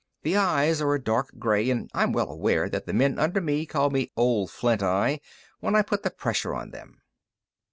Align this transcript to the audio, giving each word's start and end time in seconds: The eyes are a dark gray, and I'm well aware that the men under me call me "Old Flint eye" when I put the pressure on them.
The 0.23 0.35
eyes 0.35 0.81
are 0.81 0.95
a 0.95 0.99
dark 1.03 1.31
gray, 1.37 1.69
and 1.69 1.87
I'm 1.93 2.11
well 2.11 2.31
aware 2.31 2.67
that 2.67 2.87
the 2.87 2.91
men 2.93 3.19
under 3.19 3.39
me 3.39 3.67
call 3.67 3.91
me 3.91 4.11
"Old 4.17 4.49
Flint 4.49 4.81
eye" 4.81 5.19
when 5.59 5.75
I 5.75 5.83
put 5.83 6.01
the 6.01 6.09
pressure 6.09 6.55
on 6.55 6.71
them. 6.71 7.03